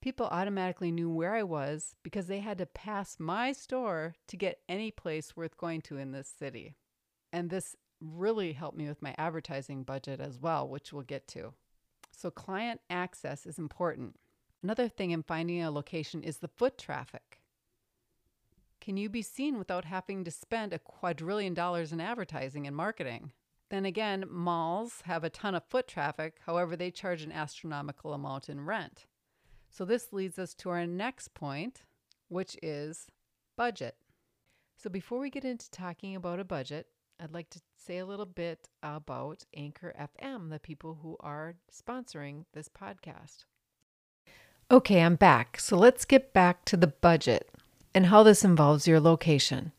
People 0.00 0.26
automatically 0.26 0.90
knew 0.90 1.10
where 1.10 1.34
I 1.34 1.42
was 1.42 1.94
because 2.02 2.26
they 2.26 2.40
had 2.40 2.58
to 2.58 2.66
pass 2.66 3.16
my 3.18 3.52
store 3.52 4.14
to 4.28 4.36
get 4.36 4.60
any 4.68 4.90
place 4.90 5.36
worth 5.36 5.56
going 5.56 5.80
to 5.82 5.96
in 5.96 6.12
this 6.12 6.28
city. 6.28 6.76
And 7.32 7.50
this 7.50 7.76
really 8.00 8.52
helped 8.52 8.76
me 8.76 8.88
with 8.88 9.02
my 9.02 9.14
advertising 9.18 9.82
budget 9.82 10.20
as 10.20 10.38
well, 10.38 10.68
which 10.68 10.92
we'll 10.92 11.02
get 11.02 11.26
to. 11.28 11.54
So, 12.12 12.30
client 12.30 12.80
access 12.88 13.46
is 13.46 13.58
important. 13.58 14.16
Another 14.62 14.88
thing 14.88 15.10
in 15.10 15.22
finding 15.22 15.62
a 15.62 15.70
location 15.70 16.22
is 16.22 16.38
the 16.38 16.48
foot 16.48 16.78
traffic. 16.78 17.40
Can 18.80 18.96
you 18.96 19.08
be 19.08 19.22
seen 19.22 19.58
without 19.58 19.84
having 19.84 20.24
to 20.24 20.30
spend 20.30 20.72
a 20.72 20.78
quadrillion 20.78 21.54
dollars 21.54 21.92
in 21.92 22.00
advertising 22.00 22.66
and 22.66 22.76
marketing? 22.76 23.32
Then 23.68 23.84
again, 23.84 24.24
malls 24.30 25.02
have 25.04 25.24
a 25.24 25.30
ton 25.30 25.54
of 25.54 25.64
foot 25.64 25.88
traffic, 25.88 26.38
however, 26.46 26.76
they 26.76 26.90
charge 26.90 27.22
an 27.22 27.32
astronomical 27.32 28.12
amount 28.12 28.48
in 28.48 28.64
rent. 28.64 29.06
So, 29.68 29.84
this 29.84 30.12
leads 30.12 30.38
us 30.38 30.54
to 30.54 30.70
our 30.70 30.86
next 30.86 31.34
point, 31.34 31.82
which 32.28 32.56
is 32.62 33.08
budget. 33.56 33.96
So, 34.76 34.88
before 34.88 35.18
we 35.18 35.30
get 35.30 35.44
into 35.44 35.70
talking 35.70 36.14
about 36.14 36.40
a 36.40 36.44
budget, 36.44 36.86
I'd 37.18 37.32
like 37.32 37.48
to 37.50 37.60
say 37.76 37.98
a 37.98 38.06
little 38.06 38.26
bit 38.26 38.68
about 38.82 39.44
Anchor 39.56 39.94
FM, 39.98 40.50
the 40.50 40.58
people 40.58 40.98
who 41.02 41.16
are 41.20 41.54
sponsoring 41.72 42.44
this 42.52 42.68
podcast. 42.68 43.44
Okay, 44.70 45.00
I'm 45.00 45.16
back. 45.16 45.58
So 45.58 45.76
let's 45.76 46.04
get 46.04 46.34
back 46.34 46.64
to 46.66 46.76
the 46.76 46.88
budget 46.88 47.48
and 47.94 48.06
how 48.06 48.22
this 48.22 48.44
involves 48.44 48.86
your 48.86 49.00
location. 49.00 49.72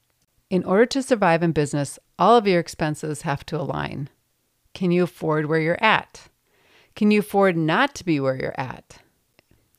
In 0.50 0.64
order 0.64 0.86
to 0.88 1.04
survive 1.04 1.44
in 1.44 1.52
business, 1.52 2.00
all 2.18 2.38
of 2.38 2.48
your 2.48 2.60
expenses 2.60 3.22
have 3.22 3.46
to 3.48 3.60
align. 3.60 4.10
Can 4.74 4.92
you 4.92 5.04
afford 5.04 5.46
where 5.46 5.60
you're 5.60 5.84
at? 5.84 6.30
Can 6.96 7.12
you 7.12 7.20
afford 7.20 7.56
not 7.56 7.94
to 7.96 8.06
be 8.06 8.20
where 8.20 8.36
you're 8.36 8.60
at? 8.60 8.98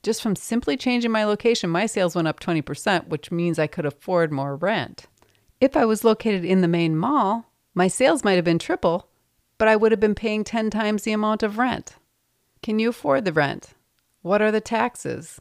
Just 0.01 0.21
from 0.21 0.35
simply 0.37 0.77
changing 0.77 1.11
my 1.11 1.25
location, 1.25 1.69
my 1.69 1.85
sales 1.85 2.15
went 2.15 2.29
up 2.29 2.39
20%, 2.39 3.07
which 3.07 3.31
means 3.31 3.59
I 3.59 3.67
could 3.67 3.85
afford 3.85 4.31
more 4.31 4.55
rent. 4.55 5.07
If 5.59 5.75
I 5.75 5.83
was 5.83 6.05
located 6.05 6.45
in 6.45 6.61
the 6.61 6.69
main 6.69 6.95
mall, 6.95 7.48
my 7.79 7.87
sales 7.87 8.25
might 8.25 8.33
have 8.33 8.43
been 8.43 8.59
triple, 8.59 9.07
but 9.57 9.69
I 9.69 9.77
would 9.77 9.93
have 9.93 10.01
been 10.01 10.13
paying 10.13 10.43
10 10.43 10.69
times 10.69 11.03
the 11.03 11.13
amount 11.13 11.43
of 11.43 11.57
rent. 11.57 11.95
Can 12.61 12.77
you 12.77 12.89
afford 12.89 13.23
the 13.23 13.31
rent? 13.31 13.69
What 14.21 14.41
are 14.41 14.51
the 14.51 14.59
taxes? 14.59 15.39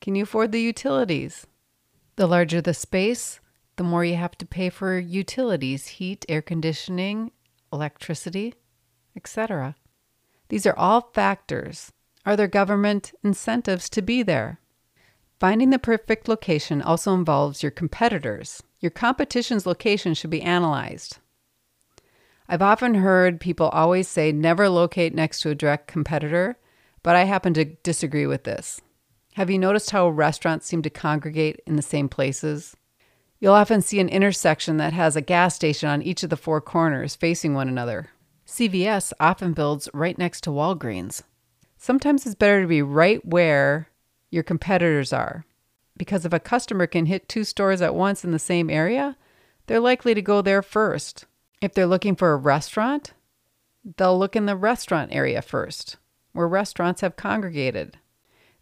Can 0.00 0.14
you 0.14 0.22
afford 0.22 0.52
the 0.52 0.62
utilities? 0.62 1.46
The 2.16 2.26
larger 2.26 2.62
the 2.62 2.72
space, 2.72 3.40
the 3.76 3.84
more 3.84 4.06
you 4.06 4.14
have 4.16 4.38
to 4.38 4.46
pay 4.46 4.70
for 4.70 4.98
utilities, 4.98 5.86
heat, 5.86 6.24
air 6.30 6.40
conditioning, 6.40 7.30
electricity, 7.70 8.54
etc. 9.14 9.76
These 10.48 10.64
are 10.64 10.78
all 10.78 11.10
factors. 11.12 11.92
Are 12.24 12.36
there 12.36 12.48
government 12.48 13.12
incentives 13.22 13.90
to 13.90 14.00
be 14.00 14.22
there? 14.22 14.60
Finding 15.38 15.68
the 15.68 15.78
perfect 15.78 16.26
location 16.26 16.80
also 16.80 17.12
involves 17.12 17.62
your 17.62 17.70
competitors. 17.70 18.62
Your 18.78 18.88
competition's 18.88 19.66
location 19.66 20.14
should 20.14 20.30
be 20.30 20.40
analyzed. 20.40 21.18
I've 22.50 22.60
often 22.60 22.94
heard 22.94 23.40
people 23.40 23.68
always 23.68 24.08
say 24.08 24.32
never 24.32 24.68
locate 24.68 25.14
next 25.14 25.40
to 25.40 25.50
a 25.50 25.54
direct 25.54 25.86
competitor 25.86 26.58
but 27.02 27.16
I 27.16 27.24
happen 27.24 27.54
to 27.54 27.64
disagree 27.64 28.26
with 28.26 28.44
this. 28.44 28.80
Have 29.34 29.50
you 29.50 29.58
noticed 29.58 29.90
how 29.90 30.08
restaurants 30.08 30.66
seem 30.66 30.82
to 30.82 30.90
congregate 30.90 31.60
in 31.66 31.76
the 31.76 31.82
same 31.82 32.08
places? 32.08 32.76
You'll 33.38 33.54
often 33.54 33.80
see 33.80 34.00
an 34.00 34.08
intersection 34.08 34.76
that 34.76 34.92
has 34.92 35.16
a 35.16 35.22
gas 35.22 35.54
station 35.54 35.88
on 35.88 36.02
each 36.02 36.22
of 36.22 36.30
the 36.30 36.36
four 36.36 36.60
corners 36.60 37.16
facing 37.16 37.54
one 37.54 37.68
another. 37.68 38.10
CVS 38.46 39.12
often 39.18 39.52
builds 39.52 39.88
right 39.94 40.18
next 40.18 40.42
to 40.42 40.50
Walgreens. 40.50 41.22
Sometimes 41.78 42.26
it's 42.26 42.34
better 42.34 42.60
to 42.60 42.68
be 42.68 42.82
right 42.82 43.24
where 43.24 43.88
your 44.30 44.42
competitors 44.42 45.12
are, 45.12 45.46
because 45.96 46.26
if 46.26 46.32
a 46.32 46.40
customer 46.40 46.86
can 46.86 47.06
hit 47.06 47.28
two 47.28 47.44
stores 47.44 47.80
at 47.80 47.94
once 47.94 48.24
in 48.24 48.32
the 48.32 48.38
same 48.38 48.68
area, 48.68 49.16
they're 49.66 49.80
likely 49.80 50.12
to 50.12 50.20
go 50.20 50.42
there 50.42 50.62
first. 50.62 51.24
If 51.60 51.74
they're 51.74 51.86
looking 51.86 52.16
for 52.16 52.32
a 52.32 52.36
restaurant, 52.36 53.12
they'll 53.96 54.18
look 54.18 54.34
in 54.34 54.46
the 54.46 54.56
restaurant 54.56 55.12
area 55.12 55.42
first 55.42 55.96
where 56.32 56.48
restaurants 56.48 57.00
have 57.00 57.16
congregated. 57.16 57.98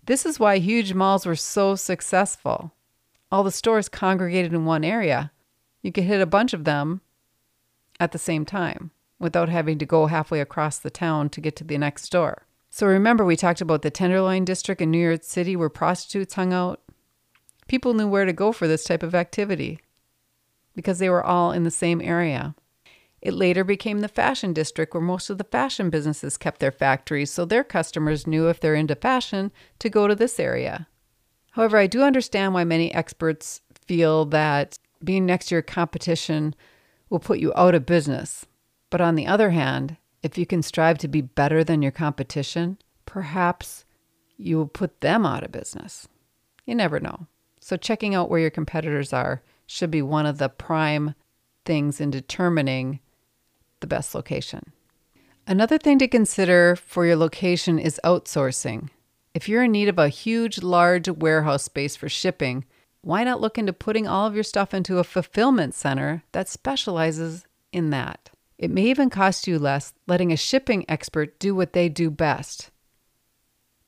This 0.05 0.25
is 0.25 0.41
why 0.41 0.59
huge 0.59 0.95
malls 0.95 1.27
were 1.27 1.37
so 1.37 1.75
successful. 1.75 2.73
All 3.31 3.45
the 3.45 3.53
stores 3.53 3.89
congregated 3.89 4.55
in 4.55 4.65
one 4.65 4.85
area. 4.85 5.33
You 5.83 5.93
could 5.93 6.05
hit 6.05 6.21
a 6.21 6.27
bunch 6.27 6.55
of 6.55 6.65
them 6.65 7.03
at 8.01 8.13
the 8.13 8.19
same 8.19 8.45
time 8.45 8.91
without 9.19 9.49
having 9.49 9.79
to 9.79 9.87
go 9.87 10.07
halfway 10.07 10.41
across 10.41 10.79
the 10.79 10.91
town 10.91 11.29
to 11.31 11.41
get 11.41 11.57
to 11.57 11.65
the 11.65 11.77
next 11.77 12.05
store. 12.05 12.47
So 12.71 12.87
remember, 12.87 13.25
we 13.25 13.37
talked 13.37 13.61
about 13.61 13.83
the 13.83 13.91
Tenderloin 13.91 14.45
district 14.45 14.81
in 14.81 14.91
New 14.91 14.99
York 14.99 15.25
City 15.25 15.57
where 15.57 15.69
prostitutes 15.69 16.35
hung 16.35 16.53
out? 16.53 16.81
People 17.67 17.95
knew 17.95 18.09
where 18.09 18.25
to 18.25 18.33
go 18.33 18.51
for 18.53 18.67
this 18.67 18.85
type 18.85 19.03
of 19.03 19.15
activity 19.15 19.81
because 20.75 20.99
they 20.99 21.11
were 21.11 21.25
all 21.25 21.53
in 21.53 21.65
the 21.65 21.71
same 21.71 22.01
area. 22.01 22.55
It 23.21 23.35
later 23.35 23.65
became 23.65 24.01
the 24.01 24.09
fashion 24.09 24.53
district 24.53 24.95
where 24.95 25.01
most 25.01 25.29
of 25.29 25.39
the 25.39 25.45
fashion 25.45 25.91
businesses 25.91 26.37
kept 26.37 26.61
their 26.61 26.71
factories, 26.71 27.31
so 27.31 27.45
their 27.45 27.65
customers 27.65 28.27
knew 28.27 28.49
if 28.49 28.61
they're 28.61 28.75
into 28.75 28.95
fashion 28.95 29.51
to 29.81 29.91
go 29.91 30.07
to 30.07 30.15
this 30.15 30.39
area. 30.39 30.87
However, 31.53 31.79
I 31.79 31.89
do 31.89 32.03
understand 32.03 32.55
why 32.55 32.65
many 32.65 32.95
experts 32.95 33.61
feel 33.75 34.25
that 34.27 34.79
being 35.03 35.27
next 35.27 35.47
to 35.47 35.57
your 35.57 35.63
competition 35.63 36.55
will 37.11 37.19
put 37.19 37.41
you 37.41 37.53
out 37.57 37.75
of 37.75 37.87
business. 37.87 38.47
But 38.91 39.01
on 39.01 39.17
the 39.17 39.27
other 39.27 39.51
hand, 39.51 39.97
if 40.23 40.39
you 40.39 40.47
can 40.47 40.63
strive 40.63 40.99
to 40.99 41.09
be 41.09 41.21
better 41.21 41.65
than 41.65 41.83
your 41.83 41.93
competition, 41.93 42.79
perhaps 43.07 43.85
you 44.37 44.57
will 44.57 44.69
put 44.69 45.01
them 45.01 45.27
out 45.27 45.43
of 45.43 45.53
business. 45.53 46.09
You 46.65 46.75
never 46.75 47.01
know. 47.01 47.27
So, 47.61 47.77
checking 47.77 48.15
out 48.15 48.31
where 48.31 48.41
your 48.41 48.51
competitors 48.51 49.13
are 49.13 49.43
should 49.67 49.91
be 49.91 50.03
one 50.03 50.27
of 50.27 50.39
the 50.39 50.49
prime 50.49 51.15
things 51.65 52.01
in 52.01 52.11
determining 52.11 53.01
the 53.81 53.87
best 53.87 54.15
location. 54.15 54.73
Another 55.47 55.79
thing 55.79 55.99
to 55.99 56.09
consider 56.09 56.77
for 56.77 57.07
your 57.07 57.17
location 57.17 57.79
is 57.79 58.01
outsourcing. 58.05 58.91
If 59.35 59.49
you're 59.49 59.65
in 59.65 59.73
need 59.73 59.89
of 59.89 59.99
a 59.99 60.09
huge, 60.09 60.63
large 60.63 61.09
warehouse 61.09 61.65
space 61.65 61.97
for 61.97 62.09
shipping, 62.09 62.65
why 63.01 63.25
not 63.25 63.41
look 63.41 63.57
into 63.57 63.73
putting 63.73 64.07
all 64.07 64.27
of 64.27 64.35
your 64.35 64.45
stuff 64.45 64.75
into 64.75 64.99
a 64.99 65.05
fulfillment 65.05 65.75
center 65.75 66.25
that 66.33 66.49
specializes 66.49 67.47
in 67.73 67.91
that? 67.91 68.31
It 68.59 68.71
may 68.71 68.85
even 68.85 69.09
cost 69.09 69.47
you 69.47 69.59
less 69.59 69.95
letting 70.07 70.33
a 70.33 70.37
shipping 70.37 70.85
expert 70.89 71.39
do 71.39 71.55
what 71.55 71.73
they 71.73 71.89
do 71.89 72.11
best 72.11 72.71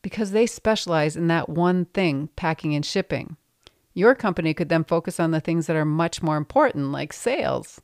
because 0.02 0.30
they 0.30 0.46
specialize 0.46 1.16
in 1.16 1.28
that 1.28 1.48
one 1.48 1.84
thing, 1.86 2.28
packing 2.36 2.74
and 2.74 2.84
shipping. 2.84 3.36
Your 3.92 4.14
company 4.14 4.54
could 4.54 4.68
then 4.68 4.84
focus 4.84 5.20
on 5.20 5.30
the 5.30 5.40
things 5.40 5.66
that 5.66 5.76
are 5.76 5.84
much 5.84 6.22
more 6.22 6.36
important, 6.36 6.92
like 6.92 7.12
sales. 7.12 7.80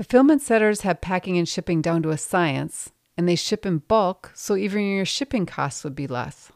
Fulfillment 0.00 0.40
centers 0.40 0.80
have 0.80 1.02
packing 1.02 1.36
and 1.36 1.46
shipping 1.46 1.82
down 1.82 2.02
to 2.02 2.08
a 2.08 2.16
science, 2.16 2.90
and 3.18 3.28
they 3.28 3.36
ship 3.36 3.66
in 3.66 3.80
bulk, 3.80 4.32
so 4.34 4.56
even 4.56 4.80
your 4.80 5.04
shipping 5.04 5.44
costs 5.44 5.84
would 5.84 5.94
be 5.94 6.06
less. 6.06 6.50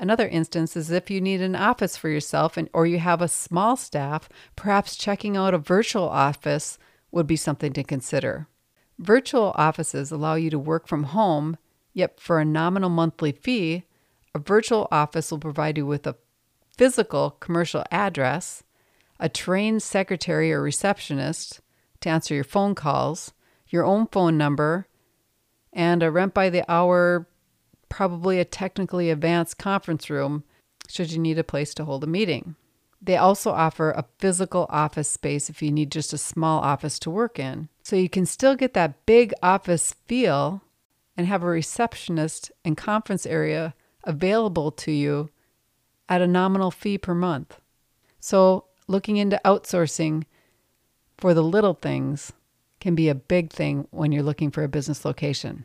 Another 0.00 0.26
instance 0.26 0.76
is 0.76 0.90
if 0.90 1.08
you 1.08 1.20
need 1.20 1.40
an 1.40 1.54
office 1.54 1.96
for 1.96 2.08
yourself 2.08 2.56
and 2.56 2.68
or 2.72 2.84
you 2.84 2.98
have 2.98 3.22
a 3.22 3.28
small 3.28 3.76
staff, 3.76 4.28
perhaps 4.56 4.96
checking 4.96 5.36
out 5.36 5.54
a 5.54 5.58
virtual 5.58 6.08
office 6.08 6.76
would 7.12 7.28
be 7.28 7.36
something 7.36 7.72
to 7.72 7.84
consider. 7.84 8.48
Virtual 8.98 9.52
offices 9.54 10.10
allow 10.10 10.34
you 10.34 10.50
to 10.50 10.58
work 10.58 10.88
from 10.88 11.04
home, 11.04 11.58
yet 11.94 12.18
for 12.18 12.40
a 12.40 12.44
nominal 12.44 12.90
monthly 12.90 13.30
fee, 13.30 13.84
a 14.34 14.40
virtual 14.40 14.88
office 14.90 15.30
will 15.30 15.38
provide 15.38 15.78
you 15.78 15.86
with 15.86 16.04
a 16.04 16.16
physical 16.76 17.30
commercial 17.38 17.84
address, 17.92 18.64
a 19.20 19.28
trained 19.28 19.84
secretary 19.84 20.52
or 20.52 20.60
receptionist, 20.60 21.60
to 22.02 22.08
answer 22.08 22.34
your 22.34 22.44
phone 22.44 22.74
calls, 22.74 23.32
your 23.68 23.84
own 23.84 24.06
phone 24.06 24.36
number, 24.36 24.86
and 25.72 26.02
a 26.02 26.10
rent 26.10 26.34
by 26.34 26.50
the 26.50 26.70
hour, 26.70 27.26
probably 27.88 28.38
a 28.38 28.44
technically 28.44 29.10
advanced 29.10 29.58
conference 29.58 30.10
room 30.10 30.44
should 30.88 31.10
you 31.10 31.18
need 31.18 31.38
a 31.38 31.44
place 31.44 31.74
to 31.74 31.84
hold 31.84 32.04
a 32.04 32.06
meeting. 32.06 32.56
They 33.00 33.16
also 33.16 33.50
offer 33.50 33.90
a 33.90 34.04
physical 34.18 34.66
office 34.68 35.08
space 35.08 35.50
if 35.50 35.60
you 35.60 35.72
need 35.72 35.90
just 35.90 36.12
a 36.12 36.18
small 36.18 36.60
office 36.60 36.98
to 37.00 37.10
work 37.10 37.38
in. 37.38 37.68
So 37.82 37.96
you 37.96 38.08
can 38.08 38.26
still 38.26 38.54
get 38.54 38.74
that 38.74 39.06
big 39.06 39.34
office 39.42 39.94
feel 40.06 40.62
and 41.16 41.26
have 41.26 41.42
a 41.42 41.46
receptionist 41.46 42.52
and 42.64 42.76
conference 42.76 43.26
area 43.26 43.74
available 44.04 44.70
to 44.70 44.92
you 44.92 45.30
at 46.08 46.22
a 46.22 46.26
nominal 46.26 46.70
fee 46.70 46.98
per 46.98 47.14
month. 47.14 47.60
So, 48.20 48.66
looking 48.86 49.16
into 49.16 49.40
outsourcing 49.44 50.24
for 51.22 51.34
the 51.34 51.40
little 51.40 51.74
things 51.74 52.32
can 52.80 52.96
be 52.96 53.08
a 53.08 53.14
big 53.14 53.52
thing 53.52 53.86
when 53.92 54.10
you're 54.10 54.24
looking 54.24 54.50
for 54.50 54.64
a 54.64 54.68
business 54.68 55.04
location. 55.04 55.64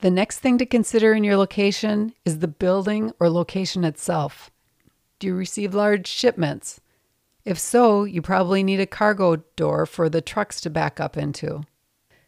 The 0.00 0.10
next 0.10 0.40
thing 0.40 0.58
to 0.58 0.66
consider 0.66 1.14
in 1.14 1.22
your 1.22 1.36
location 1.36 2.14
is 2.24 2.40
the 2.40 2.48
building 2.48 3.12
or 3.20 3.30
location 3.30 3.84
itself. 3.84 4.50
Do 5.20 5.28
you 5.28 5.36
receive 5.36 5.72
large 5.72 6.08
shipments? 6.08 6.80
If 7.44 7.60
so, 7.60 8.02
you 8.02 8.20
probably 8.20 8.64
need 8.64 8.80
a 8.80 8.86
cargo 8.86 9.36
door 9.54 9.86
for 9.86 10.08
the 10.08 10.20
trucks 10.20 10.60
to 10.62 10.68
back 10.68 10.98
up 10.98 11.16
into. 11.16 11.62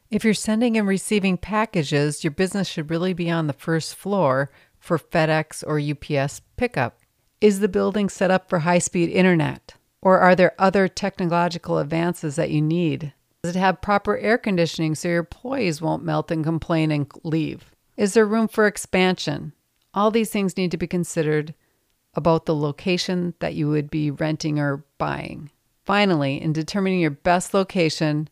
If 0.09 0.25
you're 0.25 0.33
sending 0.33 0.77
and 0.77 0.87
receiving 0.87 1.39
packages, 1.39 2.23
your 2.23 2.31
business 2.31 2.69
should 2.69 2.89
really 2.89 3.15
be 3.15 3.29
on 3.29 3.49
the 3.49 3.53
first 3.53 3.97
floor 3.97 4.49
for 4.79 4.97
FedEx 4.97 5.65
or 5.67 5.81
UPS 5.81 6.41
pickup. 6.57 7.01
Is 7.41 7.59
the 7.59 7.67
building 7.67 8.09
set 8.09 8.31
up 8.31 8.49
for 8.49 8.61
high 8.61 8.79
speed 8.79 9.09
internet? 9.09 9.75
Or 10.03 10.19
are 10.19 10.35
there 10.35 10.55
other 10.59 10.89
technological 10.89 11.79
advances 11.79 12.37
that 12.37 12.51
you 12.51 12.63
need? 12.63 13.13
Does 13.43 13.57
it 13.57 13.59
have 13.59 13.81
proper 13.81 14.17
air 14.19 14.39
conditioning 14.39 14.95
so 14.95 15.09
your 15.09 15.21
employees 15.21 15.81
won't 15.81 16.05
melt 16.05 16.31
and 16.31 16.45
complain 16.45 16.91
and 16.91 17.11
leave? 17.25 17.71
Is 17.97 18.15
there 18.15 18.27
room 18.27 18.49
for 18.49 18.67
expansion? 18.67 19.53
All 19.93 20.11
these 20.11 20.31
things 20.31 20.57
need 20.57 20.71
to 20.71 20.77
be 20.77 20.87
considered 20.87 21.55
about 22.15 22.47
the 22.47 22.55
location 22.55 23.35
that 23.41 23.55
you 23.55 23.69
would 23.69 23.91
be 23.91 24.11
renting 24.11 24.59
or 24.59 24.85
buying. 24.99 25.51
Finally, 25.85 26.41
in 26.41 26.53
determining 26.53 27.01
your 27.01 27.11
best 27.11 27.53
location, 27.55 28.29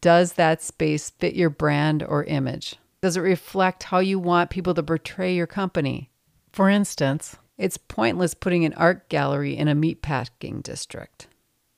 does 0.00 0.34
that 0.34 0.62
space 0.62 1.10
fit 1.10 1.34
your 1.34 1.50
brand 1.50 2.02
or 2.02 2.24
image? 2.24 2.76
Does 3.00 3.16
it 3.16 3.20
reflect 3.20 3.84
how 3.84 3.98
you 3.98 4.18
want 4.18 4.50
people 4.50 4.74
to 4.74 4.82
portray 4.82 5.34
your 5.34 5.46
company? 5.46 6.10
For 6.52 6.68
instance, 6.68 7.36
it's 7.58 7.76
pointless 7.76 8.34
putting 8.34 8.64
an 8.64 8.74
art 8.74 9.08
gallery 9.08 9.56
in 9.56 9.68
a 9.68 9.74
meatpacking 9.74 10.62
district. 10.62 11.28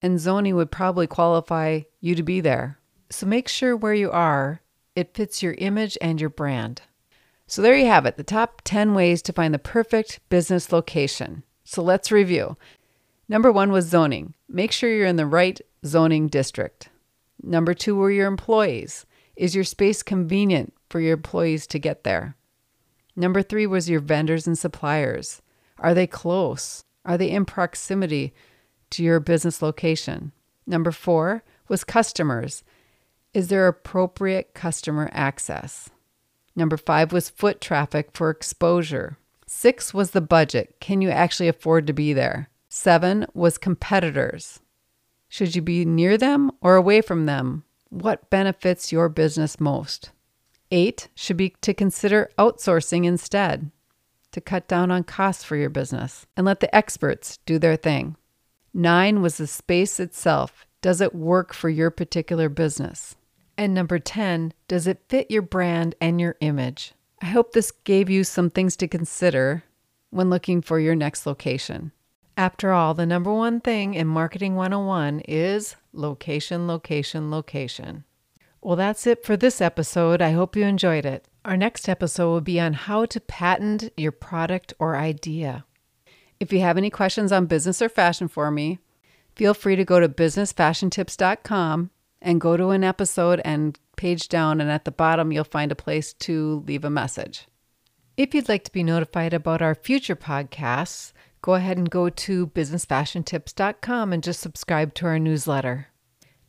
And 0.02 0.20
zoning 0.20 0.56
would 0.56 0.70
probably 0.70 1.06
qualify 1.06 1.82
you 2.00 2.14
to 2.14 2.22
be 2.22 2.40
there. 2.40 2.78
So 3.10 3.26
make 3.26 3.48
sure 3.48 3.76
where 3.76 3.94
you 3.94 4.10
are, 4.10 4.60
it 4.94 5.14
fits 5.14 5.42
your 5.42 5.54
image 5.58 5.96
and 6.00 6.20
your 6.20 6.30
brand. 6.30 6.82
So 7.46 7.62
there 7.62 7.76
you 7.76 7.86
have 7.86 8.04
it 8.04 8.16
the 8.16 8.24
top 8.24 8.62
10 8.64 8.94
ways 8.94 9.22
to 9.22 9.32
find 9.32 9.54
the 9.54 9.58
perfect 9.58 10.20
business 10.28 10.70
location. 10.72 11.44
So 11.64 11.82
let's 11.82 12.12
review. 12.12 12.56
Number 13.28 13.52
one 13.52 13.72
was 13.72 13.86
zoning. 13.86 14.34
Make 14.48 14.72
sure 14.72 14.90
you're 14.90 15.06
in 15.06 15.16
the 15.16 15.26
right 15.26 15.60
zoning 15.84 16.28
district. 16.28 16.88
Number 17.42 17.74
two 17.74 17.94
were 17.94 18.10
your 18.10 18.26
employees. 18.26 19.06
Is 19.36 19.54
your 19.54 19.64
space 19.64 20.02
convenient 20.02 20.74
for 20.90 21.00
your 21.00 21.14
employees 21.14 21.66
to 21.68 21.78
get 21.78 22.04
there? 22.04 22.36
Number 23.14 23.42
three 23.42 23.66
was 23.66 23.88
your 23.88 24.00
vendors 24.00 24.46
and 24.46 24.58
suppliers. 24.58 25.40
Are 25.78 25.94
they 25.94 26.06
close? 26.06 26.84
Are 27.04 27.16
they 27.16 27.30
in 27.30 27.44
proximity 27.44 28.34
to 28.90 29.02
your 29.02 29.20
business 29.20 29.62
location? 29.62 30.32
Number 30.66 30.92
four 30.92 31.42
was 31.68 31.84
customers. 31.84 32.64
Is 33.32 33.48
there 33.48 33.66
appropriate 33.66 34.54
customer 34.54 35.08
access? 35.12 35.90
Number 36.56 36.76
five 36.76 37.12
was 37.12 37.30
foot 37.30 37.60
traffic 37.60 38.10
for 38.12 38.30
exposure. 38.30 39.16
Six 39.46 39.94
was 39.94 40.10
the 40.10 40.20
budget. 40.20 40.76
Can 40.80 41.00
you 41.00 41.10
actually 41.10 41.48
afford 41.48 41.86
to 41.86 41.92
be 41.92 42.12
there? 42.12 42.50
Seven 42.68 43.26
was 43.32 43.56
competitors. 43.56 44.60
Should 45.28 45.54
you 45.54 45.62
be 45.62 45.84
near 45.84 46.18
them 46.18 46.50
or 46.60 46.76
away 46.76 47.00
from 47.00 47.26
them? 47.26 47.64
What 47.90 48.28
benefits 48.28 48.92
your 48.92 49.08
business 49.08 49.60
most? 49.60 50.10
Eight 50.70 51.08
should 51.14 51.36
be 51.38 51.54
to 51.62 51.72
consider 51.72 52.30
outsourcing 52.38 53.06
instead 53.06 53.70
to 54.38 54.40
cut 54.40 54.68
down 54.68 54.92
on 54.92 55.02
costs 55.02 55.42
for 55.42 55.56
your 55.56 55.68
business 55.68 56.26
and 56.36 56.46
let 56.46 56.60
the 56.60 56.74
experts 56.74 57.38
do 57.44 57.58
their 57.58 57.76
thing. 57.76 58.16
Nine 58.72 59.20
was 59.20 59.36
the 59.36 59.48
space 59.48 59.98
itself. 59.98 60.64
Does 60.80 61.00
it 61.00 61.14
work 61.14 61.52
for 61.52 61.68
your 61.68 61.90
particular 61.90 62.48
business? 62.48 63.16
And 63.56 63.74
number 63.74 63.98
10, 63.98 64.52
does 64.68 64.86
it 64.86 65.02
fit 65.08 65.30
your 65.30 65.42
brand 65.42 65.96
and 66.00 66.20
your 66.20 66.36
image? 66.40 66.94
I 67.20 67.26
hope 67.26 67.52
this 67.52 67.72
gave 67.72 68.08
you 68.08 68.22
some 68.22 68.48
things 68.48 68.76
to 68.76 68.86
consider 68.86 69.64
when 70.10 70.30
looking 70.30 70.62
for 70.62 70.78
your 70.78 70.94
next 70.94 71.26
location. 71.26 71.90
After 72.36 72.72
all, 72.72 72.94
the 72.94 73.04
number 73.04 73.32
one 73.32 73.60
thing 73.60 73.94
in 73.94 74.06
Marketing 74.06 74.54
101 74.54 75.20
is 75.26 75.74
location, 75.92 76.68
location, 76.68 77.32
location. 77.32 78.04
Well, 78.62 78.76
that's 78.76 79.08
it 79.08 79.24
for 79.24 79.36
this 79.36 79.60
episode. 79.60 80.22
I 80.22 80.30
hope 80.30 80.54
you 80.54 80.64
enjoyed 80.64 81.04
it. 81.04 81.26
Our 81.48 81.56
next 81.56 81.88
episode 81.88 82.28
will 82.28 82.40
be 82.42 82.60
on 82.60 82.74
how 82.74 83.06
to 83.06 83.20
patent 83.20 83.90
your 83.96 84.12
product 84.12 84.74
or 84.78 84.98
idea. 84.98 85.64
If 86.38 86.52
you 86.52 86.60
have 86.60 86.76
any 86.76 86.90
questions 86.90 87.32
on 87.32 87.46
business 87.46 87.80
or 87.80 87.88
fashion 87.88 88.28
for 88.28 88.50
me, 88.50 88.80
feel 89.34 89.54
free 89.54 89.74
to 89.74 89.82
go 89.82 89.98
to 89.98 90.10
businessfashiontips.com 90.10 91.90
and 92.20 92.38
go 92.38 92.58
to 92.58 92.68
an 92.68 92.84
episode 92.84 93.40
and 93.46 93.78
page 93.96 94.28
down, 94.28 94.60
and 94.60 94.70
at 94.70 94.84
the 94.84 94.90
bottom, 94.90 95.32
you'll 95.32 95.42
find 95.42 95.72
a 95.72 95.74
place 95.74 96.12
to 96.12 96.62
leave 96.66 96.84
a 96.84 96.90
message. 96.90 97.46
If 98.18 98.34
you'd 98.34 98.50
like 98.50 98.64
to 98.64 98.72
be 98.72 98.82
notified 98.82 99.32
about 99.32 99.62
our 99.62 99.74
future 99.74 100.16
podcasts, 100.16 101.14
go 101.40 101.54
ahead 101.54 101.78
and 101.78 101.88
go 101.88 102.10
to 102.10 102.48
businessfashiontips.com 102.48 104.12
and 104.12 104.22
just 104.22 104.40
subscribe 104.40 104.92
to 104.96 105.06
our 105.06 105.18
newsletter. 105.18 105.86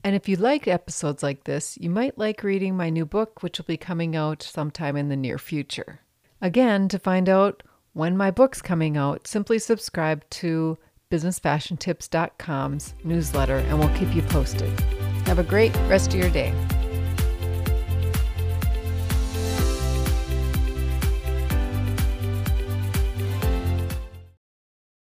And 0.09 0.15
if 0.15 0.27
you 0.27 0.37
like 0.37 0.67
episodes 0.67 1.21
like 1.21 1.43
this, 1.43 1.77
you 1.79 1.91
might 1.91 2.17
like 2.17 2.41
reading 2.41 2.75
my 2.75 2.89
new 2.89 3.05
book, 3.05 3.43
which 3.43 3.59
will 3.59 3.65
be 3.65 3.77
coming 3.77 4.15
out 4.15 4.41
sometime 4.41 4.97
in 4.97 5.07
the 5.07 5.15
near 5.15 5.37
future. 5.37 5.99
Again, 6.41 6.87
to 6.87 6.97
find 6.97 7.29
out 7.29 7.61
when 7.93 8.17
my 8.17 8.31
book's 8.31 8.59
coming 8.59 8.97
out, 8.97 9.27
simply 9.27 9.59
subscribe 9.59 10.27
to 10.31 10.79
businessfashiontips.com's 11.11 12.95
newsletter 13.03 13.57
and 13.57 13.77
we'll 13.77 13.95
keep 13.95 14.15
you 14.15 14.23
posted. 14.23 14.71
Have 15.27 15.37
a 15.37 15.43
great 15.43 15.75
rest 15.87 16.11
of 16.15 16.19
your 16.19 16.31
day. 16.31 16.55